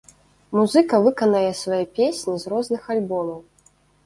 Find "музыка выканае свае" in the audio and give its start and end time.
0.59-1.83